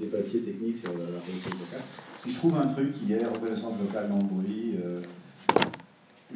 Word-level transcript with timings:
des 0.00 0.06
papiers 0.06 0.40
techniques 0.40 0.78
sur 0.78 0.90
la 0.92 1.04
reconnaissance 1.06 1.54
vocale. 1.60 1.82
Puis 2.22 2.30
je 2.32 2.36
trouve 2.38 2.56
un 2.56 2.66
truc 2.68 2.92
qui 2.92 3.12
est 3.12 3.24
reconnaissance 3.24 3.74
vocale 3.80 4.08
dans 4.08 4.18
le 4.18 4.24
bruit. 4.24 4.74
euh, 4.84 5.00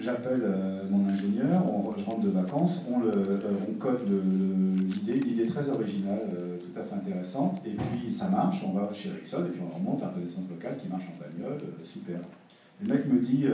J'appelle 0.00 0.42
euh, 0.44 0.82
mon 0.88 1.08
ingénieur, 1.08 1.64
on- 1.68 1.92
je 1.98 2.04
rentre 2.04 2.20
de 2.20 2.28
vacances, 2.30 2.84
on, 2.88 3.00
le, 3.00 3.10
euh, 3.10 3.38
code 3.80 3.98
le- 4.08 4.18
le- 4.22 4.82
l'idée, 4.84 5.18
l'idée 5.18 5.46
très 5.48 5.68
originale, 5.70 6.20
tout 6.60 6.78
à 6.80 6.84
fait 6.84 6.94
intéressante, 6.94 7.60
et 7.66 7.70
puis 7.70 8.12
ça 8.14 8.28
marche, 8.28 8.58
on 8.64 8.74
va 8.78 8.88
chez 8.94 9.08
Ericsson, 9.08 9.38
et 9.46 9.50
puis 9.50 9.60
on 9.60 9.76
remonte 9.76 10.00
la 10.00 10.08
reconnaissance 10.10 10.44
vocale 10.48 10.76
qui 10.80 10.88
marche 10.88 11.06
en 11.08 11.18
bagnole, 11.20 11.58
super. 11.82 12.20
Le 12.80 12.94
mec 12.94 13.06
me 13.12 13.18
dit, 13.18 13.46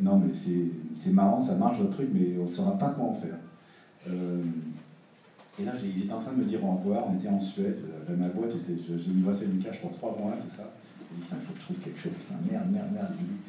non 0.00 0.18
mais 0.18 0.34
c'est 0.34 1.12
marrant, 1.12 1.40
ça 1.40 1.54
marche 1.54 1.78
votre 1.78 1.92
truc, 1.92 2.08
mais 2.12 2.36
on 2.38 2.44
ne 2.44 2.50
saura 2.50 2.76
pas 2.76 2.90
comment 2.94 3.14
faire. 3.14 3.38
Et 5.58 5.64
là, 5.64 5.72
il 5.82 6.04
était 6.04 6.12
en 6.12 6.20
train 6.20 6.32
de 6.32 6.38
me 6.38 6.44
dire 6.44 6.64
au 6.64 6.72
revoir, 6.72 7.06
on 7.10 7.14
était 7.14 7.28
en 7.28 7.40
Suède, 7.40 7.76
euh, 8.08 8.16
ma 8.16 8.28
boîte 8.28 8.54
était, 8.54 8.76
je, 8.76 9.02
je 9.02 9.10
me 9.10 9.26
passais 9.26 9.44
une 9.44 9.58
cache 9.58 9.80
pour 9.80 9.92
trois 9.92 10.16
mois, 10.18 10.32
tout 10.40 10.54
ça. 10.54 10.72
Il 11.10 11.16
dit, 11.16 11.22
Putain, 11.22 11.36
il 11.40 11.46
faut 11.46 11.52
que 11.52 11.58
je 11.58 11.64
trouve 11.64 11.76
quelque 11.78 12.00
chose, 12.00 12.12
Putain, 12.18 12.40
merde, 12.50 12.70
merde, 12.70 12.88
merde. 12.92 13.12
Il 13.18 13.26
me 13.26 13.32
dit, 13.32 13.42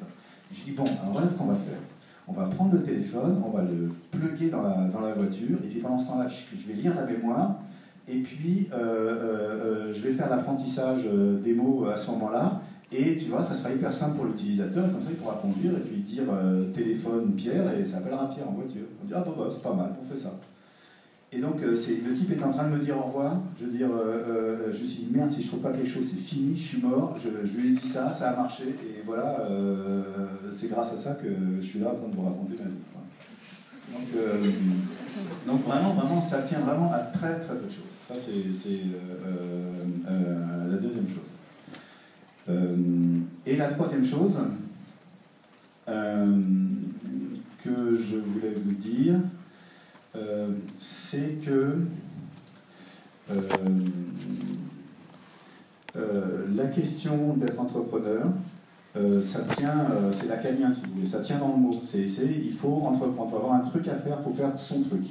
je 0.54 0.64
dis, 0.66 0.72
bon, 0.72 0.84
alors 0.84 1.14
voilà 1.14 1.28
ce 1.28 1.38
qu'on 1.38 1.46
va 1.46 1.56
faire. 1.56 1.80
On 2.28 2.34
va 2.34 2.46
prendre 2.48 2.74
le 2.74 2.84
téléphone, 2.84 3.42
on 3.46 3.50
va 3.50 3.64
le 3.64 3.92
plugger 4.12 4.50
dans 4.50 4.62
la, 4.62 5.14
voiture, 5.14 5.58
et 5.64 5.68
puis 5.68 5.80
pendant 5.80 6.00
ce 6.00 6.08
temps-là, 6.10 6.28
je, 6.28 6.68
vais 6.68 6.80
lire 6.80 6.96
la 6.96 7.06
mémoire, 7.06 7.60
et 8.08 8.20
puis 8.20 8.68
euh, 8.72 8.78
euh, 8.78 9.94
je 9.94 10.00
vais 10.02 10.14
faire 10.14 10.30
l'apprentissage 10.30 11.06
des 11.44 11.54
mots 11.54 11.86
à 11.86 11.98
ce 11.98 12.12
moment-là, 12.12 12.62
et 12.92 13.18
tu 13.18 13.30
vois, 13.30 13.44
ça 13.44 13.54
sera 13.54 13.74
hyper 13.74 13.92
simple 13.92 14.18
pour 14.18 14.26
l'utilisateur, 14.26 14.92
comme 14.92 15.02
ça 15.02 15.10
il 15.12 15.18
pourra 15.18 15.40
conduire, 15.42 15.72
et 15.72 15.82
puis 15.82 15.98
dire 16.02 16.24
téléphone 16.74 17.34
Pierre, 17.36 17.74
et 17.78 17.86
ça 17.86 17.98
appellera 17.98 18.30
Pierre 18.30 18.48
en 18.48 18.54
voiture. 18.54 18.84
On 19.02 19.08
dit, 19.08 19.14
ah 19.16 19.22
bon, 19.26 19.34
bah, 19.38 19.50
c'est 19.52 19.64
pas 19.64 19.74
mal, 19.74 19.92
on 20.02 20.14
fait 20.14 20.20
ça. 20.20 20.32
Et 21.34 21.40
donc, 21.40 21.62
euh, 21.62 21.72
le 21.72 22.14
type 22.14 22.32
est 22.32 22.44
en 22.44 22.52
train 22.52 22.66
de 22.66 22.76
me 22.76 22.80
dire 22.80 22.98
au 22.98 23.04
revoir. 23.04 23.40
Je 23.58 23.66
veux 23.66 23.72
dire, 23.72 23.88
euh, 23.90 24.68
euh, 24.68 24.74
je 24.74 24.82
me 24.82 24.86
suis 24.86 25.04
dit, 25.04 25.10
merde, 25.12 25.32
si 25.32 25.42
je 25.42 25.48
trouve 25.48 25.62
pas 25.62 25.72
quelque 25.72 25.90
chose, 25.90 26.04
c'est 26.10 26.20
fini, 26.20 26.58
je 26.58 26.62
suis 26.62 26.82
mort. 26.82 27.18
Je, 27.24 27.30
lui 27.58 27.70
ai 27.70 27.72
dit 27.72 27.88
ça, 27.88 28.12
ça 28.12 28.32
a 28.32 28.36
marché. 28.36 28.64
Et 28.68 29.02
voilà, 29.06 29.40
euh, 29.50 30.04
c'est 30.52 30.70
grâce 30.70 30.94
à 30.94 30.98
ça 30.98 31.14
que 31.16 31.30
je 31.62 31.66
suis 31.66 31.80
là 31.80 31.92
en 31.92 31.96
train 31.96 32.10
de 32.10 32.16
vous 32.16 32.24
raconter 32.24 32.56
ma 32.62 32.70
vie. 32.70 32.76
Donc, 33.94 34.08
euh, 34.18 34.52
donc 35.48 35.66
vraiment, 35.66 35.94
vraiment, 35.94 36.22
ça 36.22 36.42
tient 36.42 36.60
vraiment 36.60 36.92
à 36.92 37.00
très 37.00 37.40
très 37.40 37.56
peu 37.56 37.66
de 37.66 37.72
choses. 37.72 37.92
Ça, 38.08 38.16
c'est, 38.18 38.70
euh, 38.70 39.72
euh, 40.10 40.72
la 40.72 40.78
deuxième 40.78 41.08
chose. 41.08 41.32
Euh, 42.50 42.76
et 43.46 43.56
la 43.56 43.70
troisième 43.70 44.06
chose 44.06 44.38
euh, 45.88 46.42
que 47.64 47.98
je 47.98 48.18
voulais 48.18 48.54
vous 48.64 48.74
dire, 48.74 49.16
euh, 49.16 49.20
c'est 51.12 51.46
que 51.46 51.76
euh, 53.32 53.42
euh, 55.98 56.46
la 56.56 56.68
question 56.68 57.36
d'être 57.36 57.60
entrepreneur, 57.60 58.28
euh, 58.96 59.22
ça 59.22 59.42
tient, 59.42 59.88
euh, 59.92 60.10
c'est 60.14 60.28
si 60.28 60.82
vous 60.86 60.94
voulez, 60.94 61.06
ça 61.06 61.20
tient 61.20 61.40
dans 61.40 61.54
le 61.54 61.58
mot. 61.58 61.82
C'est, 61.86 62.06
il 62.06 62.54
faut 62.54 62.82
entreprendre, 62.84 63.36
avoir 63.36 63.56
un 63.56 63.60
truc 63.60 63.90
à 63.90 63.96
faire, 63.96 64.20
il 64.22 64.24
faut 64.24 64.34
faire 64.34 64.58
son 64.58 64.84
truc. 64.84 65.04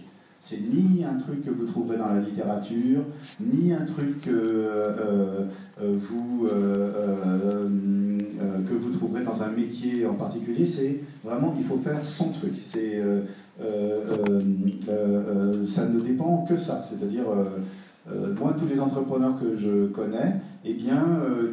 C'est 0.43 0.61
ni 0.61 1.05
un 1.05 1.19
truc 1.19 1.45
que 1.45 1.51
vous 1.51 1.67
trouverez 1.67 1.99
dans 1.99 2.15
la 2.15 2.21
littérature, 2.21 3.03
ni 3.39 3.75
un 3.75 3.85
truc 3.85 4.23
que 4.23 5.47
vous, 5.79 6.49
que 8.67 8.75
vous 8.75 8.91
trouverez 8.91 9.23
dans 9.23 9.43
un 9.43 9.51
métier 9.51 10.07
en 10.07 10.15
particulier. 10.15 10.65
C'est 10.65 11.03
vraiment, 11.23 11.55
il 11.59 11.65
faut 11.65 11.77
faire 11.77 12.03
son 12.03 12.31
truc. 12.31 12.55
C'est, 12.63 13.03
euh, 13.63 14.01
euh, 14.29 14.43
euh, 14.89 15.67
ça 15.67 15.87
ne 15.87 16.01
dépend 16.01 16.47
que 16.49 16.57
ça. 16.57 16.83
C'est-à-dire, 16.89 17.25
moi, 18.39 18.55
tous 18.59 18.67
les 18.67 18.81
entrepreneurs 18.81 19.39
que 19.39 19.57
je 19.57 19.87
connais, 19.87 20.37
eh 20.65 20.75
bien, 20.75 21.05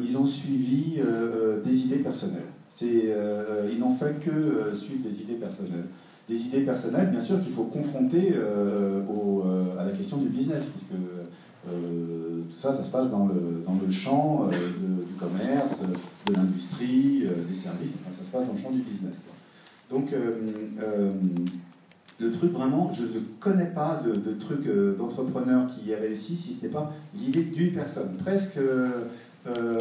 ils 0.02 0.16
ont 0.18 0.26
suivi 0.26 1.00
des 1.64 1.76
idées 1.76 1.98
personnelles. 1.98 2.48
Ils 2.80 3.78
n'ont 3.78 3.94
fait 3.94 4.18
que 4.20 4.74
suivre 4.74 5.08
des 5.08 5.22
idées 5.22 5.34
personnelles. 5.34 5.86
Des 6.28 6.46
idées 6.46 6.60
personnelles, 6.60 7.10
bien 7.10 7.20
sûr, 7.20 7.40
qu'il 7.42 7.52
faut 7.52 7.64
confronter 7.64 8.34
à 9.78 9.84
la 9.84 9.92
question 9.92 10.18
du 10.18 10.28
business, 10.28 10.64
puisque 10.74 10.98
tout 11.70 12.56
ça, 12.56 12.74
ça 12.74 12.82
se 12.82 12.90
passe 12.90 13.10
dans 13.10 13.26
le, 13.26 13.62
dans 13.66 13.74
le 13.74 13.90
champ 13.90 14.48
du 14.48 15.14
commerce, 15.14 15.80
de 16.26 16.32
l'industrie, 16.32 17.24
des 17.48 17.54
services, 17.54 17.92
ça 18.12 18.24
se 18.24 18.30
passe 18.30 18.46
dans 18.46 18.54
le 18.54 18.58
champ 18.58 18.70
du 18.70 18.80
business. 18.80 19.16
Donc, 19.90 20.12
le 22.20 22.32
truc 22.32 22.52
vraiment, 22.52 22.90
je 22.92 23.02
ne 23.02 23.20
connais 23.38 23.66
pas 23.66 24.02
de, 24.04 24.32
truc 24.32 24.66
euh, 24.66 24.96
d'entrepreneur 24.96 25.68
qui 25.68 25.90
ait 25.92 25.96
réussi 25.96 26.36
si 26.36 26.54
ce 26.54 26.64
n'est 26.66 26.72
pas 26.72 26.92
l'idée 27.14 27.44
d'une 27.44 27.72
personne. 27.72 28.10
Presque, 28.18 28.56
euh, 28.56 28.88
euh, 29.46 29.78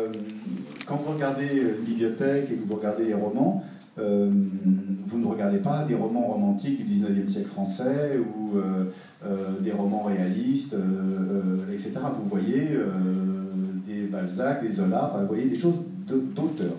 quand 0.85 0.97
vous 0.97 1.13
regardez 1.13 1.47
une 1.47 1.83
bibliothèque 1.83 2.49
et 2.51 2.55
que 2.55 2.67
vous 2.67 2.75
regardez 2.75 3.05
les 3.05 3.13
romans, 3.13 3.63
vous 3.97 5.17
ne 5.17 5.25
regardez 5.25 5.57
pas 5.57 5.83
des 5.83 5.95
romans 5.95 6.27
romantiques 6.27 6.85
du 6.85 6.99
19e 7.01 7.27
siècle 7.27 7.47
français 7.47 8.19
ou 8.19 8.59
des 9.63 9.71
romans 9.71 10.03
réalistes, 10.03 10.75
etc. 11.73 11.93
Vous 12.15 12.29
voyez 12.29 12.77
des 13.87 14.03
Balzac, 14.03 14.61
des 14.61 14.71
Zola, 14.71 15.11
vous 15.19 15.25
voyez 15.25 15.45
des 15.49 15.57
choses 15.57 15.83
d'auteur. 16.07 16.73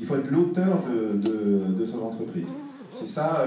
Il 0.00 0.06
faut 0.06 0.16
être, 0.16 0.30
l'auteur 0.30 0.82
de, 0.90 1.78
de- 1.78 1.84
son 1.84 1.98
entreprise. 1.98 2.48
C'est 2.90 3.06
ça, 3.06 3.46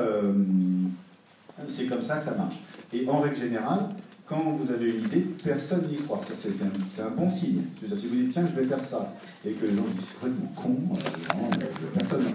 c'est 1.67 1.85
comme 1.87 2.01
ça 2.01 2.17
que 2.17 2.25
ça 2.25 2.35
marche. 2.35 2.59
Et 2.93 3.07
en 3.07 3.19
règle 3.19 3.35
générale, 3.35 3.89
quand 4.29 4.55
vous 4.57 4.71
avez 4.71 4.91
une 4.91 5.05
idée, 5.05 5.25
personne 5.43 5.87
n'y 5.87 5.97
croit. 5.97 6.21
C'est, 6.35 7.01
un, 7.01 7.09
bon 7.09 7.29
signe. 7.29 7.63
Si 7.79 8.07
vous 8.07 8.15
dites, 8.15 8.31
tiens, 8.31 8.47
je 8.47 8.61
vais 8.61 8.67
faire 8.67 8.83
ça, 8.83 9.13
et 9.43 9.51
que 9.51 9.65
les 9.65 9.75
gens 9.75 9.83
disent, 9.91 10.05
c'est 10.09 10.19
complètement 10.19 10.51
con, 10.55 10.77
euh, 10.91 11.63
euh, 11.63 11.97
personne. 11.97 12.25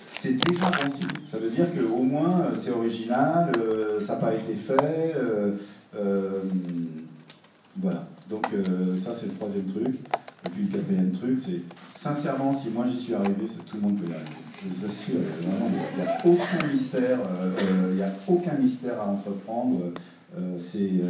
C'est 0.00 0.32
déjà 0.32 0.70
bon 0.70 0.90
signe. 0.90 1.08
Ça 1.30 1.38
veut 1.38 1.50
dire 1.50 1.66
qu'au 1.74 2.02
moins, 2.02 2.40
euh, 2.40 2.56
c'est 2.60 2.70
original, 2.70 3.52
ça 4.00 4.14
n'a 4.14 4.20
pas 4.20 4.34
été 4.34 4.54
fait. 4.54 5.14
voilà. 7.76 8.06
Donc, 8.30 8.46
ça, 9.02 9.12
c'est 9.14 9.26
le 9.26 9.32
troisième 9.32 9.66
truc. 9.66 10.00
Et 10.46 10.50
puis, 10.50 10.62
le 10.64 10.68
quatrième 10.78 11.12
truc, 11.12 11.38
c'est, 11.38 11.60
sincèrement, 11.96 12.52
si 12.54 12.70
moi 12.70 12.84
j'y 12.88 12.98
suis 12.98 13.14
arrivé, 13.14 13.46
tout 13.66 13.76
le 13.76 13.82
monde 13.82 13.98
peut 14.00 14.08
y 14.08 14.12
arriver. 14.12 14.30
Je 14.64 14.68
vous 14.68 14.84
assure, 14.86 15.20
vraiment, 15.40 15.70
il 15.92 15.96
n'y 15.96 16.02
a 16.08 16.18
aucun 16.24 16.66
mystère, 16.72 17.18
euh, 17.20 17.52
euh, 17.60 17.92
il 17.94 18.02
a 18.02 18.12
aucun 18.28 18.54
mystère 18.54 19.00
à 19.00 19.08
entreprendre. 19.08 19.92
Euh, 20.38 20.56
c'est 20.58 21.02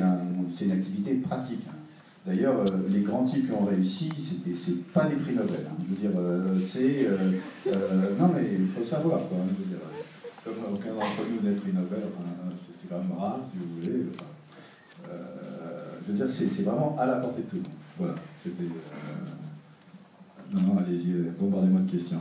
un- 0.00 0.18
une 0.64 0.72
activité 0.72 1.14
pratique. 1.16 1.60
hein. 1.68 1.72
D'ailleurs, 2.26 2.64
les 2.88 3.00
grands 3.00 3.24
types 3.24 3.46
qui 3.46 3.52
ont 3.52 3.66
réussi, 3.66 4.08
c'était- 4.16 4.56
c'est 4.56 4.82
pas 4.92 5.04
des 5.06 5.16
prix 5.16 5.34
Nobel. 5.34 5.66
hein. 5.68 5.74
Je 5.84 5.88
veux 5.94 6.00
dire, 6.10 6.18
c'est. 6.60 7.06
non, 8.18 8.28
mais 8.34 8.44
il 8.58 8.68
faut 8.68 8.84
savoir, 8.84 9.20
quoi. 9.28 9.38
hein. 9.42 9.48
Comme 10.42 10.54
aucun 10.74 10.94
d'entre 10.94 11.22
nous 11.30 11.40
n'est 11.48 11.54
prix 11.56 11.72
Nobel, 11.72 12.00
c'est 12.58 12.88
quand 12.88 12.98
même 12.98 13.12
rare, 13.18 13.40
si 13.50 13.58
vous 13.58 13.80
voulez. 13.80 14.06
Je 16.06 16.12
veux 16.12 16.18
dire, 16.18 16.28
c'est 16.30 16.62
vraiment 16.62 16.96
à 16.98 17.06
la 17.06 17.16
portée 17.16 17.42
de 17.42 17.48
tout 17.48 17.56
le 17.56 17.62
monde. 17.62 17.70
Voilà, 17.98 18.14
c'était. 18.42 18.62
euh, 18.64 20.52
Non, 20.52 20.60
non, 20.74 20.78
allez-y, 20.78 21.12
euh, 21.12 21.32
bombardez-moi 21.38 21.80
de 21.82 21.90
questions. 21.90 22.20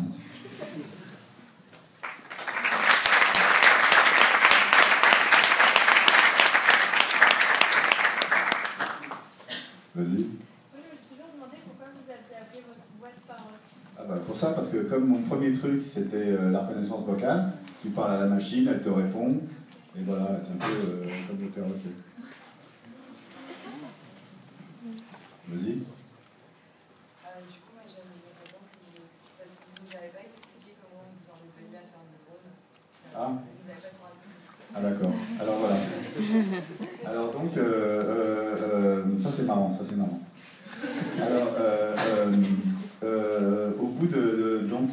Vas-y. 9.95 10.05
Oui, 10.07 10.27
je 10.73 10.91
me 10.91 10.95
suis 10.97 11.07
toujours 11.11 11.29
demandé 11.35 11.57
pourquoi 11.65 11.87
vous 11.93 12.09
aviez 12.09 12.37
appelé 12.41 12.63
votre 12.65 12.87
boîte 12.99 13.19
par. 13.27 13.45
Ah 13.97 14.03
bah, 14.07 14.19
pour 14.25 14.35
ça, 14.35 14.51
parce 14.53 14.69
que 14.69 14.77
comme 14.89 15.05
mon 15.07 15.21
premier 15.21 15.53
truc, 15.53 15.83
c'était 15.87 16.31
euh, 16.33 16.51
la 16.51 16.65
reconnaissance 16.65 17.05
vocale, 17.05 17.51
tu 17.81 17.89
parles 17.89 18.13
à 18.13 18.19
la 18.21 18.25
machine, 18.27 18.67
elle 18.67 18.81
te 18.81 18.89
répond, 18.89 19.37
et 19.95 20.01
voilà, 20.03 20.39
c'est 20.41 20.53
un 20.53 20.67
peu 20.67 20.73
euh, 20.85 21.05
comme 21.27 21.39
le 21.41 21.47
perroquet. 21.49 21.93
Vas-y. 25.53 25.69
Euh, 25.69 27.37
du 27.45 27.59
coup, 27.61 27.73
moi 27.77 27.85
j'aimerais 27.85 28.17
vous 28.17 28.97
expliquiez, 29.05 29.37
parce 29.37 29.53
que 29.53 29.61
vous 29.69 29.85
nous 29.85 29.93
avez 29.93 30.09
pas 30.09 30.25
expliqué 30.25 30.73
comment 30.81 31.05
vous 31.13 31.29
en 31.29 31.37
êtes 31.45 31.53
venu 31.61 31.77
à 31.77 31.85
faire 31.93 32.01
le 32.09 32.17
drone. 32.25 32.49
Ah. 33.13 33.37
Vous 33.37 33.69
n'avez 33.69 33.93
pas. 33.93 34.17
Ah 34.73 34.81
d'accord. 34.81 35.13
Alors 35.39 35.57
voilà. 35.61 35.77
Alors 37.05 37.29
donc, 37.33 37.53
euh, 37.57 37.61
euh, 38.73 39.05
ça 39.21 39.29
c'est 39.31 39.43
marrant, 39.43 39.71
ça 39.71 39.83
c'est 39.87 39.95
marrant. 39.95 40.21
Alors, 41.21 41.49
au 43.79 43.87
bout 43.87 44.07
de, 44.07 44.17
de- 44.17 44.67
donc, 44.67 44.89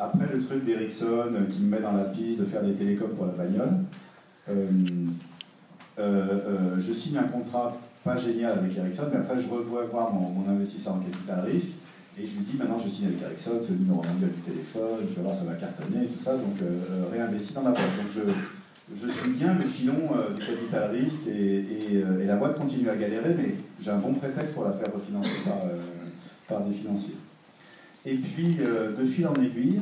après 0.00 0.26
le 0.34 0.44
truc 0.44 0.64
d'Ericsson 0.64 1.32
qui 1.48 1.62
me 1.62 1.70
met 1.76 1.80
dans 1.80 1.92
la 1.92 2.04
piste 2.06 2.40
de 2.40 2.44
faire 2.46 2.62
des 2.64 2.74
télécoms 2.74 3.14
pour 3.14 3.26
la 3.26 3.32
bagnole, 3.34 3.84
je 5.96 6.92
signe 6.92 7.18
un 7.18 7.28
contrat 7.28 7.76
pas 8.04 8.16
génial 8.18 8.58
avec 8.58 8.76
Ericsson, 8.76 9.06
mais 9.10 9.18
après 9.18 9.40
je 9.40 9.48
revois 9.48 9.84
voir 9.84 10.12
mon, 10.12 10.48
investisseur 10.48 10.94
en 10.94 10.98
capital 10.98 11.40
risque 11.40 11.72
et 12.18 12.26
je 12.26 12.36
lui 12.36 12.44
dis 12.44 12.56
maintenant 12.58 12.78
je 12.78 12.88
signe 12.88 13.06
avec 13.06 13.22
Ericsson, 13.22 13.60
le 13.68 13.76
numéro 13.76 13.96
mondial 13.96 14.30
du 14.30 14.40
téléphone, 14.42 15.06
tu 15.08 15.16
vas 15.16 15.22
voir 15.22 15.34
ça 15.34 15.44
va 15.44 15.54
cartonner 15.54 16.04
et 16.04 16.06
tout 16.06 16.20
ça, 16.20 16.34
donc 16.34 16.60
euh, 16.62 16.78
euh, 16.90 17.04
réinvestis 17.10 17.54
dans 17.54 17.62
la 17.62 17.70
boîte. 17.70 17.96
Donc 17.96 18.12
je, 18.14 18.20
je 18.94 19.10
suis 19.10 19.30
bien 19.30 19.54
le 19.54 19.64
filon 19.64 19.96
euh, 20.14 20.34
du 20.34 20.42
capital 20.44 20.90
risque 20.90 21.26
euh, 21.28 22.20
et 22.20 22.26
la 22.26 22.36
boîte 22.36 22.58
continue 22.58 22.90
à 22.90 22.96
galérer, 22.96 23.34
mais 23.36 23.54
j'ai 23.80 23.90
un 23.90 23.98
bon 23.98 24.12
prétexte 24.12 24.54
pour 24.54 24.64
la 24.64 24.72
faire 24.72 24.92
refinancer 24.94 25.50
par, 26.46 26.60
des 26.60 26.74
financiers. 26.74 27.16
Et 28.04 28.16
puis, 28.16 28.58
de 28.58 29.04
fil 29.06 29.26
en 29.26 29.34
aiguille, 29.34 29.80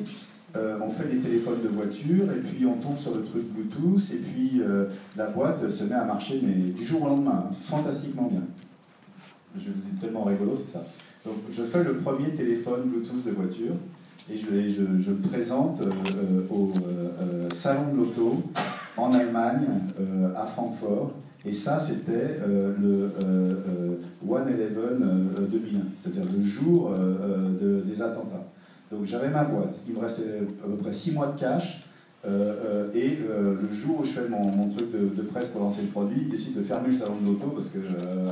euh, 0.57 0.79
on 0.83 0.91
fait 0.91 1.09
des 1.09 1.19
téléphones 1.21 1.63
de 1.63 1.69
voiture, 1.69 2.25
et 2.33 2.41
puis 2.41 2.67
on 2.67 2.75
tombe 2.77 2.99
sur 2.99 3.15
le 3.15 3.23
truc 3.23 3.43
Bluetooth, 3.53 4.03
et 4.13 4.19
puis 4.19 4.61
euh, 4.63 4.87
la 5.17 5.29
boîte 5.31 5.69
se 5.71 5.85
met 5.85 5.95
à 5.95 6.05
marcher, 6.05 6.41
mais 6.45 6.71
du 6.71 6.85
jour 6.85 7.03
au 7.03 7.07
lendemain, 7.09 7.47
hein, 7.51 7.55
fantastiquement 7.59 8.29
bien. 8.31 8.43
Je 9.57 9.71
vous 9.71 9.81
dis 9.91 9.97
tellement 10.01 10.25
rigolo, 10.25 10.53
c'est 10.55 10.73
ça. 10.73 10.85
Donc, 11.25 11.35
je 11.51 11.63
fais 11.63 11.85
le 11.85 11.95
premier 11.99 12.31
téléphone 12.31 12.83
Bluetooth 12.87 13.25
de 13.25 13.31
voiture, 13.33 13.75
et 14.33 14.37
je, 14.39 14.83
le 15.11 15.17
présente 15.29 15.81
euh, 15.83 16.43
au 16.51 16.73
salon 17.55 17.93
de 17.93 17.97
l'auto 17.99 18.43
en 18.97 19.13
Allemagne, 19.13 19.67
à 20.37 20.47
Francfort. 20.47 21.13
Et 21.45 21.53
ça, 21.53 21.81
c'était 21.81 22.39
le 22.47 23.11
euh, 23.25 23.51
euh, 24.25 24.27
1-11 24.27 24.39
euh, 25.03 25.47
2001, 25.51 25.81
c'est-à-dire 26.01 26.23
le 26.37 26.43
jour 26.45 26.93
de- 26.95 27.81
des 27.81 28.01
attentats. 28.01 28.42
Donc 28.93 29.07
j'avais 29.07 29.31
ma 29.31 29.45
boîte, 29.45 29.75
il 29.89 29.95
me 29.95 30.01
restait 30.01 30.43
à 30.63 30.67
peu 30.69 30.77
près 30.77 30.93
6 30.93 31.13
mois 31.13 31.29
de 31.29 31.41
cash, 31.41 31.87
euh, 32.25 32.55
euh, 32.67 32.93
et 32.95 33.19
euh, 33.29 33.57
le 33.61 33.75
jour 33.75 34.01
où 34.01 34.05
je 34.05 34.11
fais 34.11 34.29
mon, 34.29 34.69
truc 34.69 34.93
de, 34.93 35.23
presse 35.23 35.49
pour 35.49 35.63
lancer 35.63 35.83
le 35.83 35.89
produit, 35.89 36.21
il 36.21 36.29
décide 36.29 36.57
de 36.57 36.63
fermer 36.63 36.89
le 36.89 36.95
salon 36.95 37.17
de 37.21 37.27
l'auto 37.27 37.49
parce 37.49 37.69
que 37.69 37.79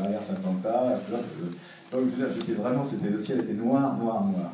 alerte 0.04 0.30
attentat, 0.30 1.00
tout 1.06 1.16
ça. 1.16 1.96
Donc 1.96 2.08
j'étais 2.38 2.52
vraiment, 2.52 2.82
le 2.82 3.18
ciel 3.18 3.40
était 3.40 3.54
noir, 3.54 3.96
noir, 3.98 4.24
noir. 4.26 4.52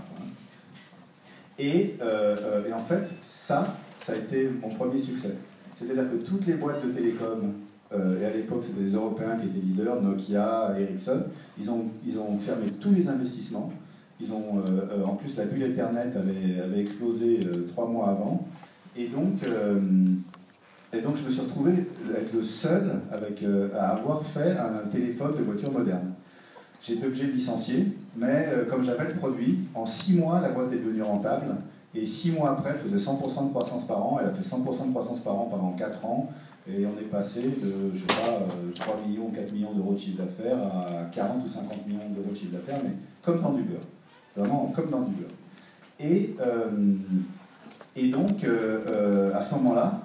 Et, 1.59 1.97
en 2.01 2.83
fait, 2.83 3.09
ça, 3.21 3.77
ça 4.01 4.13
a 4.13 4.17
été 4.17 4.49
mon 4.63 4.71
premier 4.71 4.99
succès. 4.99 5.35
C'est-à-dire 5.77 6.11
que 6.11 6.17
toutes 6.17 6.47
les 6.47 6.55
boîtes 6.55 6.87
de 6.87 6.93
télécom, 6.93 7.53
et 7.93 8.25
à 8.25 8.31
l'époque 8.31 8.63
c'était 8.65 8.83
les 8.83 8.95
Européens 8.95 9.37
qui 9.37 9.49
étaient 9.49 9.67
leaders, 9.67 10.01
Nokia, 10.01 10.75
Ericsson, 10.79 11.25
ils 11.59 11.71
ont, 11.71 11.85
ils 12.07 12.19
ont 12.19 12.39
fermé 12.39 12.71
tous 12.81 12.93
les 12.93 13.07
investissements. 13.09 13.73
Ils 14.21 14.33
ont, 14.33 14.59
euh, 14.59 14.89
euh, 14.93 15.05
en 15.05 15.15
plus, 15.15 15.37
la 15.37 15.45
bulle 15.45 15.65
Internet 15.65 16.15
avait, 16.17 16.81
explosé 16.81 17.41
euh, 17.45 17.67
trois 17.69 17.87
mois 17.87 18.09
avant. 18.09 18.47
Et 18.97 19.09
donc, 19.09 19.43
et 20.93 21.01
donc, 21.03 21.17
je 21.17 21.27
me 21.27 21.31
suis 21.31 21.43
retrouvé 21.43 21.73
être 22.17 22.33
le 22.33 22.43
seul 22.43 23.01
avec, 23.13 23.45
à 23.79 23.91
avoir 23.91 24.25
fait 24.25 24.57
un 24.57 24.89
téléphone 24.91 25.37
de 25.37 25.43
voiture 25.43 25.71
moderne. 25.71 26.13
J'ai 26.81 26.95
été 26.95 27.07
obligé 27.07 27.27
de 27.27 27.33
licencier, 27.33 27.89
mais 28.17 28.49
comme 28.71 28.83
j'avais 28.83 29.05
le 29.05 29.15
produit, 29.15 29.59
en 29.75 29.85
six 29.85 30.17
mois, 30.17 30.41
la 30.41 30.49
boîte 30.49 30.73
est 30.73 30.79
devenue 30.79 31.03
rentable. 31.03 31.57
Et 31.95 32.07
six 32.07 32.33
mois 32.33 32.53
après, 32.53 32.71
elle 32.71 32.91
faisait 32.91 32.97
100% 33.11 33.49
de 33.49 33.51
croissance 33.51 33.87
par 33.87 34.03
an. 34.03 34.19
Elle 34.21 34.29
a 34.29 34.33
fait 34.33 34.43
100% 34.43 34.87
de 34.87 34.91
croissance 34.93 35.21
par 35.21 35.35
an 35.35 35.49
pendant 35.51 35.73
4 35.73 36.07
ans. 36.07 36.31
Et 36.69 36.85
on 36.85 36.99
est 36.99 37.09
passé 37.09 37.43
de, 37.43 37.95
je 37.95 38.01
sais 38.01 38.07
pas, 38.07 38.41
euh, 38.41 38.73
3 38.75 39.01
millions, 39.07 39.31
4 39.31 39.53
millions 39.53 39.73
d'euros 39.73 39.93
de 39.93 39.99
chiffre 39.99 40.23
d'affaires 40.23 40.59
à 40.59 41.05
40 41.13 41.45
ou 41.45 41.49
50 41.49 41.87
millions 41.87 42.11
d'euros 42.11 42.31
de 42.31 42.37
chiffre 42.37 42.53
d'affaires, 42.53 42.81
mais 42.83 42.91
comme 43.23 43.41
dans 43.41 43.53
du 43.53 43.63
beurre. 43.63 43.81
Vraiment 44.37 44.73
comme 44.75 44.91
dans 44.91 45.01
du 45.01 45.15
beurre. 45.15 45.31
Et, 45.99 46.37
euh, 46.41 46.71
et 47.95 48.09
donc, 48.09 48.45
euh, 48.45 48.85
euh, 48.91 49.35
à 49.35 49.41
ce 49.41 49.55
moment-là, 49.55 50.01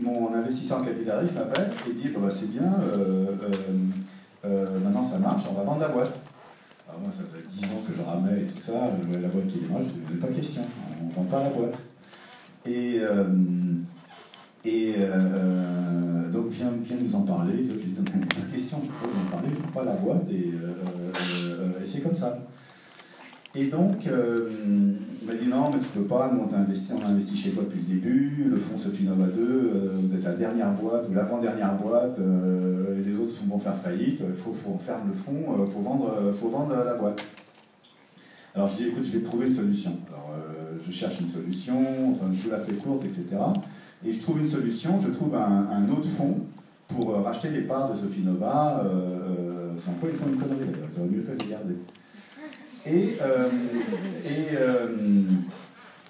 mon 0.00 0.34
investisseur 0.34 0.78
en 0.78 0.84
capital 0.84 1.20
risque 1.20 1.36
m'appelle 1.36 1.70
et 1.88 1.92
dit 1.92 2.08
Bah, 2.08 2.28
c'est 2.28 2.50
bien, 2.50 2.72
maintenant 4.42 5.04
ça 5.04 5.18
marche, 5.18 5.44
on 5.48 5.54
va 5.54 5.62
vendre 5.62 5.80
la 5.80 5.88
boîte. 5.88 6.18
Alors 6.88 7.00
moi, 7.00 7.10
ça 7.12 7.22
fait 7.22 7.46
10 7.46 7.64
ans 7.66 7.82
que 7.86 7.94
je 7.96 8.02
ramais 8.02 8.40
et 8.40 8.46
tout 8.46 8.58
ça, 8.58 8.72
la 9.12 9.28
boîte 9.28 9.46
qui 9.46 9.60
démarre, 9.60 9.82
je 9.82 10.14
dis, 10.14 10.20
pas 10.20 10.26
question, 10.28 10.62
on 11.00 11.06
ne 11.06 11.12
vend 11.12 11.24
pas 11.24 11.44
la 11.44 11.50
boîte. 11.50 11.78
Et, 12.66 13.00
et 14.64 14.94
donc, 16.32 16.48
viens, 16.48 16.72
nous 17.00 17.14
en 17.14 17.22
parler. 17.22 17.64
Je 17.64 17.72
lui 17.74 17.82
dis, 17.82 18.00
pas 18.00 18.52
question, 18.52 18.82
je 18.82 18.88
peux 18.88 19.12
vous 19.12 19.20
en 19.20 19.30
parler, 19.30 19.48
je 19.54 19.66
ne 19.66 19.72
pas 19.72 19.84
la 19.84 19.94
boîte, 19.94 20.28
et, 20.30 20.54
et 21.82 21.86
c'est 21.86 22.00
comme 22.00 22.16
ça. 22.16 22.36
Et 23.56 23.66
donc, 23.66 24.06
euh, 24.06 24.48
il 25.22 25.26
m'a 25.26 25.34
dit 25.34 25.48
non, 25.48 25.70
mais 25.70 25.80
tu 25.80 25.88
peux 25.88 26.04
pas, 26.04 26.30
nous 26.32 26.42
on, 26.42 26.46
t'a 26.46 26.58
investi, 26.58 26.92
on 26.92 27.04
a 27.04 27.08
investi 27.08 27.36
chez 27.36 27.50
toi 27.50 27.64
depuis 27.64 27.80
le 27.80 27.94
début, 27.94 28.46
le 28.48 28.56
fonds 28.56 28.78
Sophie 28.78 29.04
Nova 29.04 29.26
2, 29.26 29.42
euh, 29.42 29.90
vous 30.00 30.14
êtes 30.14 30.22
la 30.22 30.34
dernière 30.34 30.72
boîte 30.74 31.08
ou 31.10 31.14
l'avant-dernière 31.14 31.74
boîte, 31.76 32.18
euh, 32.20 33.00
et 33.00 33.08
les 33.08 33.16
autres 33.16 33.32
vont 33.48 33.58
faire 33.58 33.76
faillite, 33.76 34.20
il 34.20 34.40
faut, 34.40 34.52
faut 34.52 34.78
faire 34.78 35.00
le 35.04 35.12
fonds, 35.12 35.64
il 35.66 35.72
faut, 35.72 35.80
vendre, 35.80 36.14
euh, 36.16 36.32
faut 36.32 36.48
vendre 36.48 36.76
la 36.76 36.94
boîte. 36.94 37.24
Alors 38.54 38.68
je 38.68 38.76
dis 38.76 38.88
écoute, 38.88 39.04
je 39.04 39.18
vais 39.18 39.24
trouver 39.24 39.46
une 39.46 39.52
solution. 39.52 39.96
Alors 40.08 40.30
euh, 40.32 40.78
je 40.86 40.92
cherche 40.92 41.20
une 41.20 41.28
solution, 41.28 42.12
enfin 42.12 42.26
je 42.32 42.42
vous 42.42 42.50
la 42.50 42.58
fais 42.58 42.74
courte, 42.74 43.04
etc. 43.04 43.36
Et 44.04 44.12
je 44.12 44.20
trouve 44.20 44.38
une 44.40 44.48
solution, 44.48 45.00
je 45.00 45.10
trouve 45.10 45.34
un, 45.34 45.68
un 45.70 45.88
autre 45.90 46.08
fonds 46.08 46.38
pour 46.94 47.10
euh, 47.10 47.22
racheter 47.22 47.50
les 47.50 47.62
parts 47.62 47.92
de 47.92 47.96
Sophie 47.96 48.22
Nova, 48.22 48.82
euh, 48.84 48.88
euh, 48.88 49.78
sans 49.78 49.92
quoi 49.92 50.08
ils 50.12 50.16
font 50.16 50.26
une 50.28 50.36
connerie 50.36 50.58
ils 50.60 51.00
auraient 51.00 51.08
mieux 51.08 51.20
fait 51.20 51.36
de 51.36 51.42
les 51.44 51.50
garder. 51.50 51.74
Et, 52.86 53.18
euh, 53.20 53.48
et, 54.24 54.56
euh, 54.56 54.86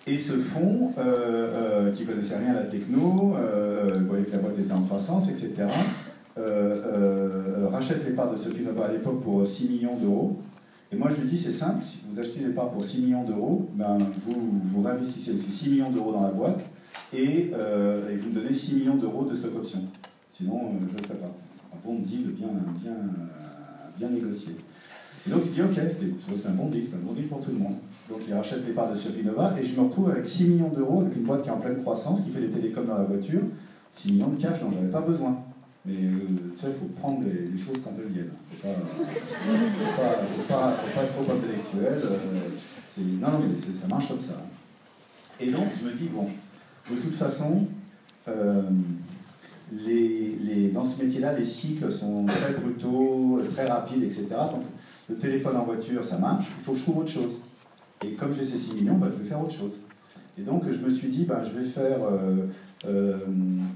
et 0.06 0.18
ce 0.18 0.34
fonds, 0.34 0.92
euh, 0.98 1.92
qui 1.92 2.04
connaissait 2.04 2.38
rien 2.38 2.52
à 2.52 2.60
la 2.60 2.66
techno, 2.66 3.34
voyait 4.08 4.24
que 4.24 4.32
la 4.32 4.38
boîte 4.38 4.58
était 4.58 4.72
en 4.72 4.82
croissance, 4.82 5.28
etc., 5.30 5.68
rachète 7.70 8.04
les 8.06 8.14
parts 8.14 8.32
de 8.32 8.36
Sophie 8.36 8.62
Nova 8.62 8.86
à 8.86 8.92
l'époque 8.92 9.22
pour 9.22 9.46
6 9.46 9.68
millions 9.70 9.96
d'euros. 9.96 10.38
Et 10.92 10.96
moi 10.96 11.08
je 11.14 11.20
lui 11.20 11.28
dis 11.28 11.36
c'est 11.36 11.52
simple, 11.52 11.84
si 11.84 12.00
vous 12.10 12.18
achetez 12.18 12.40
les 12.40 12.52
parts 12.52 12.70
pour 12.70 12.82
6 12.82 13.02
millions 13.02 13.22
d'euros, 13.22 13.68
ben, 13.74 13.98
vous, 14.24 14.60
vous 14.64 14.82
réinvestissez 14.82 15.32
aussi 15.32 15.52
6 15.52 15.70
millions 15.70 15.90
d'euros 15.90 16.12
dans 16.12 16.22
la 16.22 16.30
boîte 16.30 16.60
et, 17.12 17.50
et 17.52 18.16
vous 18.16 18.30
me 18.30 18.34
donnez 18.34 18.52
6 18.52 18.76
millions 18.76 18.96
d'euros 18.96 19.24
de 19.24 19.34
stock 19.36 19.54
option. 19.56 19.80
Sinon, 20.32 20.72
je 20.80 20.86
ne 20.86 21.00
le 21.00 21.06
ferai 21.06 21.18
pas. 21.18 21.32
Un 21.72 21.86
bon 21.86 21.96
deal 22.00 22.30
bien, 22.30 22.48
bien, 22.76 22.96
bien 23.98 24.08
négocié. 24.08 24.56
Et 25.26 25.30
donc 25.30 25.42
il 25.46 25.52
dit 25.52 25.62
ok, 25.62 25.74
c'est 25.74 26.48
un 26.48 26.52
bon 26.52 26.66
deal, 26.68 26.84
c'est 26.88 26.96
un 26.96 27.00
bon 27.00 27.12
deal 27.12 27.26
pour 27.28 27.42
tout 27.42 27.50
le 27.50 27.58
monde. 27.58 27.76
Donc 28.08 28.20
il 28.26 28.34
rachète 28.34 28.66
les 28.66 28.72
parts 28.72 28.90
de 28.90 28.96
Sophie 28.96 29.24
Nova 29.24 29.54
et 29.60 29.64
je 29.64 29.76
me 29.76 29.82
retrouve 29.86 30.10
avec 30.10 30.26
6 30.26 30.48
millions 30.48 30.68
d'euros 30.68 31.02
avec 31.02 31.16
une 31.16 31.22
boîte 31.22 31.42
qui 31.42 31.48
est 31.48 31.52
en 31.52 31.58
pleine 31.58 31.80
croissance, 31.80 32.22
qui 32.22 32.30
fait 32.30 32.40
des 32.40 32.48
télécoms 32.48 32.84
dans 32.84 32.98
la 32.98 33.04
voiture, 33.04 33.42
6 33.92 34.12
millions 34.12 34.28
de 34.28 34.36
cash 34.36 34.60
dont 34.60 34.70
j'avais 34.72 34.90
pas 34.90 35.02
besoin. 35.02 35.38
Mais 35.86 35.94
euh, 35.94 36.52
tu 36.54 36.60
sais, 36.60 36.68
il 36.68 36.78
faut 36.78 36.92
prendre 37.00 37.22
les, 37.24 37.56
choses 37.58 37.82
quand 37.82 37.92
elles 37.98 38.12
viennent. 38.12 38.30
Il 38.62 38.68
ne 38.70 38.74
faut 38.74 40.02
pas, 40.02 40.22
faut 40.26 40.52
pas, 40.52 41.02
être 41.04 41.12
trop 41.14 41.32
intellectuel. 41.32 42.00
euh, 42.04 43.02
non, 43.20 43.30
non, 43.30 43.40
mais 43.48 43.74
ça 43.74 43.86
marche 43.86 44.08
comme 44.08 44.20
ça. 44.20 44.34
Et 45.40 45.50
donc 45.50 45.68
je 45.80 45.86
me 45.86 45.92
dis, 45.94 46.08
bon, 46.12 46.26
de 46.90 47.00
toute 47.00 47.14
façon, 47.14 47.66
euh, 48.28 48.62
les, 49.72 50.36
les- 50.42 50.68
dans 50.68 50.84
ce 50.84 51.02
métier-là, 51.02 51.32
les 51.32 51.44
cycles 51.44 51.90
sont 51.90 52.26
très 52.26 52.52
brutaux, 52.54 53.40
très 53.54 53.66
rapides, 53.66 54.02
etc. 54.02 54.26
Donc 54.52 54.64
le 55.10 55.16
téléphone 55.16 55.56
en 55.56 55.64
voiture, 55.64 56.04
ça 56.04 56.18
marche, 56.18 56.46
il 56.58 56.64
faut 56.64 56.72
que 56.72 56.78
je 56.78 56.82
trouve 56.84 56.98
autre 56.98 57.10
chose. 57.10 57.40
Et 58.04 58.12
comme 58.12 58.32
j'ai 58.32 58.46
ces 58.46 58.56
6 58.56 58.76
millions, 58.76 58.96
bah, 58.96 59.08
je 59.12 59.22
vais 59.22 59.28
faire 59.28 59.40
autre 59.40 59.52
chose. 59.52 59.80
Et 60.38 60.42
donc 60.42 60.62
je 60.70 60.78
me 60.84 60.88
suis 60.88 61.08
dit, 61.08 61.24
bah, 61.24 61.42
je 61.44 61.58
vais 61.58 61.66
faire 61.66 61.98
euh, 62.02 62.46
euh, 62.86 63.18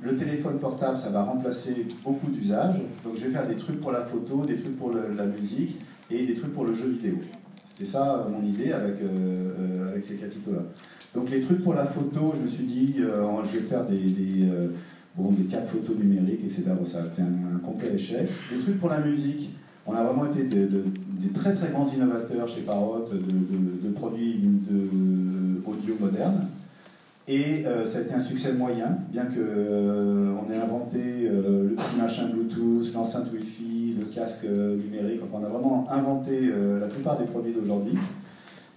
le 0.01 0.17
téléphone 0.17 0.59
portable, 0.59 0.97
ça 0.97 1.11
va 1.11 1.25
remplacer 1.25 1.87
beaucoup 2.05 2.31
d'usages. 2.31 2.77
Donc 3.05 3.17
je 3.17 3.25
vais 3.25 3.31
faire 3.31 3.47
des 3.49 3.57
trucs 3.57 3.81
pour 3.81 3.91
la 3.91 4.03
photo, 4.03 4.45
des 4.47 4.57
trucs 4.57 4.79
pour 4.79 4.93
la 4.95 5.27
musique 5.27 5.81
et 6.11 6.25
des 6.25 6.35
trucs 6.35 6.53
pour 6.53 6.65
le 6.65 6.75
jeu 6.75 6.89
vidéo. 6.89 7.17
C'était 7.65 7.91
ça 7.91 8.21
euh, 8.21 8.31
mon 8.31 8.47
idée 8.47 8.73
avec, 8.73 9.03
euh, 9.03 9.91
avec 9.91 10.05
ces 10.05 10.15
capitaux-là. 10.15 10.63
Donc 11.15 11.31
les 11.31 11.41
trucs 11.41 11.63
pour 11.63 11.75
la 11.75 11.85
photo, 11.85 12.33
je 12.37 12.43
me 12.43 12.49
suis 12.49 12.65
dit, 12.65 12.95
je 12.99 13.59
vais 13.59 13.65
faire 13.65 13.85
des, 13.87 13.99
des, 13.99 14.49
bon, 15.17 15.31
des 15.31 15.45
cartes 15.45 15.69
photos 15.69 15.97
numériques, 15.97 16.43
etc. 16.45 16.65
Ça 16.85 17.03
a 17.03 17.07
été 17.07 17.23
un, 17.23 17.57
un 17.57 17.59
complet 17.61 17.93
échec. 17.95 18.29
Les 18.51 18.59
trucs 18.59 18.79
pour 18.79 18.89
la 18.89 18.99
musique, 18.99 19.53
on 19.87 19.93
a 19.95 20.03
vraiment 20.05 20.27
été 20.33 20.45
de- 20.45 20.67
de- 20.67 20.85
des 21.21 21.29
très 21.33 21.53
très 21.55 21.71
grands 21.71 21.87
innovateurs 21.89 22.49
chez 22.49 22.63
Parrot 22.63 23.07
de, 23.13 23.89
produits 23.91 24.41
audio 25.67 25.95
modernes. 26.01 26.47
Et 27.27 27.65
euh, 27.65 27.87
ça 27.87 27.99
a 27.99 28.01
été 28.03 28.13
un 28.13 28.21
succès 28.21 28.53
moyen, 28.53 28.99
bien 29.11 29.25
que 29.25 29.39
euh, 29.39 30.35
on 30.45 30.53
ait 30.53 30.59
inventé 30.59 30.99
euh, 31.27 31.71
le 31.71 31.75
petit 31.75 31.97
machin 31.99 32.29
Bluetooth, 32.29 32.93
l'enceinte 32.93 33.33
Wi-Fi, 33.33 33.97
le 33.99 34.05
casque 34.07 34.45
euh, 34.45 34.77
numérique. 34.77 35.21
On 35.33 35.43
a 35.43 35.49
vraiment 35.49 35.87
inventé 35.91 36.51
la 36.81 36.87
plupart 36.87 37.19
des 37.19 37.25
produits 37.25 37.53
d'aujourd'hui. 37.53 37.97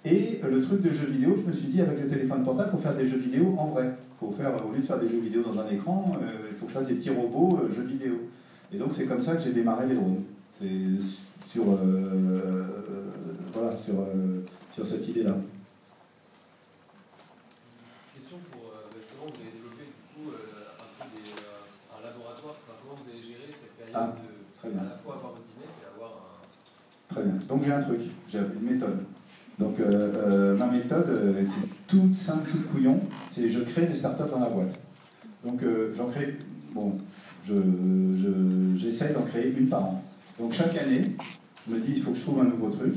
Et 0.06 0.40
le 0.50 0.62
truc 0.62 0.82
de 0.82 0.90
jeux 0.92 1.08
vidéo, 1.08 1.36
je 1.44 1.50
me 1.50 1.54
suis 1.54 1.68
dit, 1.68 1.82
avec 1.82 2.02
le 2.02 2.08
téléphone 2.08 2.44
portable, 2.44 2.70
il 2.72 2.78
faut 2.78 2.82
faire 2.84 2.96
des 2.96 3.08
jeux 3.08 3.18
vidéo 3.18 3.54
en 3.58 3.68
vrai. 3.68 3.96
Faire, 4.38 4.52
au 4.68 4.72
lieu 4.74 4.80
de 4.80 4.86
faire 4.86 5.00
des 5.00 5.10
jeux 5.10 5.20
vidéo 5.20 5.42
dans 5.44 5.60
un 5.60 5.68
écran, 5.70 6.14
il 6.50 6.58
faut 6.58 6.66
que 6.68 6.72
je 6.72 6.78
fasse 6.78 6.88
des 6.88 6.94
petits 6.96 7.10
robots 7.10 7.60
jeux 7.76 7.84
vidéo. 7.84 8.14
Et 8.74 8.78
donc 8.78 8.90
c'est 8.94 9.06
comme 9.06 9.22
ça 9.22 9.36
que 9.36 9.44
j'ai 9.44 9.52
démarré 9.52 9.88
les 9.88 9.96
drones. 9.96 10.22
C'est 10.60 10.66
sur, 11.48 11.70
euh, 11.70 11.76
euh, 11.86 12.64
voilà, 13.54 13.78
sur, 13.78 13.94
euh, 14.00 14.42
sur 14.72 14.88
cette 14.88 15.08
idée-là. 15.08 15.36
Question 18.16 18.38
pour 18.50 18.72
bah, 18.74 18.90
justement, 18.98 19.30
vous 19.30 19.38
avez 19.40 19.52
développé 19.54 19.86
du 19.86 20.02
coup 20.16 20.34
un, 20.34 21.06
peu 21.06 21.22
des, 21.22 21.30
un 21.30 22.02
laboratoire. 22.02 22.56
Enfin, 22.58 22.74
comment 22.82 22.96
vous 22.96 23.10
avez 23.12 23.22
géré 23.22 23.54
cette 23.54 23.78
période 23.78 23.94
Ah, 23.94 24.16
de 24.18 24.58
très 24.58 24.70
bien. 24.70 24.82
à 24.82 24.90
la 24.90 24.98
fois 24.98 25.16
avoir 25.18 25.34
votre 25.34 25.46
business 25.46 25.78
et 25.78 25.94
avoir 25.94 26.42
un. 26.42 27.14
Très 27.14 27.24
bien. 27.24 27.36
Donc 27.48 27.64
j'ai 27.64 27.74
un 27.74 27.82
truc, 27.84 28.02
j'ai 28.28 28.40
une 28.40 28.74
méthode. 28.74 28.98
Donc 29.60 29.80
euh, 29.80 29.86
euh, 29.92 30.58
ma 30.58 30.66
méthode, 30.66 31.10
euh, 31.10 31.46
c'est 31.46 31.70
toute 31.86 32.16
simple, 32.16 32.50
toute 32.50 32.68
couillon. 32.68 33.00
C'est 33.32 33.48
je 33.48 33.62
crée 33.62 33.86
des 33.86 33.96
startups 33.96 34.32
dans 34.32 34.40
la 34.40 34.50
boîte. 34.50 34.74
Donc 35.46 35.62
j'en 35.94 36.10
crée 36.10 36.36
bon, 36.74 36.98
j'essaie 38.76 39.14
d'en 39.14 39.22
créer 39.22 39.54
une 39.56 39.70
par 39.70 39.86
an. 39.86 40.04
Donc 40.40 40.54
chaque 40.54 40.78
année, 40.78 41.16
je 41.68 41.76
me 41.76 41.80
dis, 41.80 41.94
il 41.96 42.02
faut 42.02 42.12
que 42.12 42.18
je 42.18 42.24
trouve 42.24 42.40
un 42.42 42.46
nouveau 42.46 42.70
truc. 42.70 42.96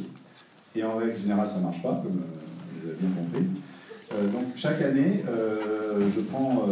Et 0.76 0.84
en 0.84 0.96
règle 0.96 1.16
générale, 1.18 1.48
ça 1.48 1.58
ne 1.58 1.64
marche 1.64 1.82
pas, 1.82 2.00
comme 2.02 2.12
vous 2.12 2.88
avez 2.88 2.96
bien 3.00 3.10
compris. 3.10 4.32
donc 4.32 4.44
chaque 4.54 4.82
année, 4.82 5.24
je 6.14 6.20
prends 6.20 6.66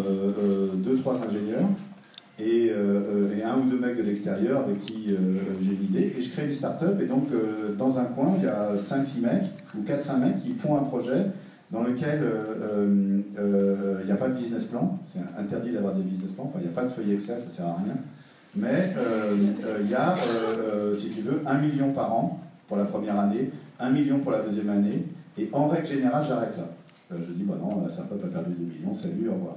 deux, 0.75 0.97
trois 0.99 1.21
ingénieurs 1.27 1.69
et, 2.39 2.71
un 3.45 3.59
ou 3.59 3.69
deux 3.69 3.79
mecs 3.79 3.97
de 3.97 4.03
l'extérieur 4.03 4.61
avec 4.61 4.81
qui 4.81 5.17
j'ai 5.61 5.73
une 5.73 5.85
idée, 5.85 6.15
et 6.17 6.23
je 6.23 6.31
crée 6.31 6.47
une 6.47 6.53
start-up, 6.53 7.01
et 7.01 7.07
donc 7.07 7.29
dans 7.77 7.99
un 7.99 8.05
coin, 8.05 8.35
il 8.39 8.45
y 8.45 8.47
a 8.47 8.77
5-6 8.77 9.23
mecs, 9.23 9.43
ou 9.77 9.83
4-5 9.83 10.19
mecs 10.21 10.39
qui 10.39 10.55
font 10.55 10.77
un 10.77 10.85
projet 10.85 11.27
dans 11.73 11.83
lequel 11.83 12.21
il 12.77 14.07
n'y 14.07 14.13
a 14.13 14.17
pas 14.17 14.29
de 14.29 14.35
business 14.35 14.65
plan, 14.65 14.99
c'est 15.09 15.21
interdit 15.41 15.73
d'avoir 15.73 15.95
des 15.95 16.03
business 16.03 16.33
plans, 16.33 16.45
enfin 16.45 16.61
il 16.61 16.69
n'y 16.69 16.73
a 16.73 16.75
pas 16.75 16.85
de 16.85 16.91
feuille 16.91 17.15
Excel, 17.15 17.41
ça 17.41 17.47
ne 17.47 17.51
sert 17.51 17.67
à 17.67 17.79
rien, 17.85 17.97
mais 18.59 18.95
il 19.81 19.91
y 19.91 19.95
a, 19.95 20.17
si 20.97 21.11
tu 21.11 21.23
veux, 21.23 21.43
1 21.47 21.59
million 21.59 21.93
par 21.93 22.13
an 22.13 22.39
pour 22.67 22.77
la 22.77 22.85
première 22.85 23.19
année, 23.19 23.51
1 23.81 23.91
million 23.91 24.19
pour 24.19 24.33
la 24.33 24.43
deuxième 24.43 24.71
année, 24.71 25.03
et 25.39 25.49
en 25.53 25.69
règle 25.69 25.87
générale, 25.87 26.25
j'arrête 26.27 26.57
là. 26.57 26.65
je 27.17 27.33
dis, 27.33 27.45
bah 27.45 27.55
non, 27.61 27.81
la 27.83 27.89
startup 27.89 28.23
a 28.25 28.29
perdu 28.29 28.55
des 28.55 28.67
millions, 28.67 28.95
salut, 28.95 29.29
au 29.29 29.35
revoir. 29.35 29.57